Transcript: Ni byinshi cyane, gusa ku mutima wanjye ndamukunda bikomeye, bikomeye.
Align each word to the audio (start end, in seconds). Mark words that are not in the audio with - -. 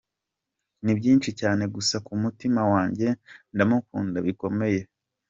Ni 0.83 0.93
byinshi 0.99 1.29
cyane, 1.39 1.63
gusa 1.75 1.95
ku 2.05 2.13
mutima 2.23 2.61
wanjye 2.73 3.07
ndamukunda 3.53 4.17
bikomeye, 4.27 4.79
bikomeye. 4.81 4.81